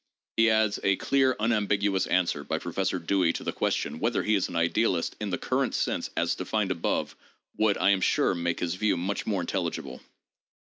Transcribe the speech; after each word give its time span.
He 0.35 0.49
adds, 0.49 0.79
"A 0.81 0.95
clear 0.95 1.35
unambiguous 1.39 2.07
answer 2.07 2.43
by 2.43 2.57
Professor 2.57 2.97
Dewey 2.97 3.31
to 3.33 3.43
the 3.43 3.51
question 3.51 3.99
whether 3.99 4.23
he 4.23 4.33
is 4.33 4.49
an 4.49 4.55
idealist 4.55 5.15
in 5.19 5.29
the 5.29 5.37
current 5.37 5.75
sense 5.75 6.09
as 6.17 6.33
defined 6.33 6.71
above 6.71 7.15
would, 7.59 7.77
I 7.77 7.91
am 7.91 8.01
sure, 8.01 8.33
make 8.33 8.61
his 8.61 8.73
view 8.73 8.97
much 8.97 9.27
more 9.27 9.41
intelligible." 9.41 10.01